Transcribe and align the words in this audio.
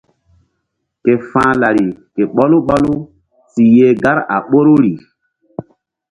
Ke 1.03 1.13
fa̧h 1.29 1.51
lari 1.61 1.85
ke 2.15 2.23
ɓɔlu 2.35 2.57
ɓɔlu 2.67 2.93
si 3.51 3.63
yeh 3.77 3.93
gar 4.03 4.17
a 4.35 4.37
ɓoruri. 4.49 4.93